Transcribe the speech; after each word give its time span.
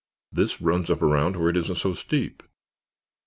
This 0.31 0.59
runs 0.59 0.89
up 0.89 1.03
around 1.03 1.35
where 1.35 1.49
it 1.49 1.57
isn't 1.57 1.75
so 1.75 1.93
steep." 1.93 2.41